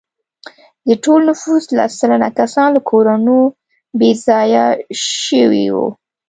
د 0.87 0.89
ټول 1.03 1.19
نفوس 1.29 1.65
لس 1.77 1.91
سلنه 2.01 2.29
کسان 2.39 2.67
له 2.75 2.81
کورونو 2.89 3.37
بې 3.99 4.11
ځایه 4.25 4.65
شوي 5.25 5.65
وو. 5.75 5.87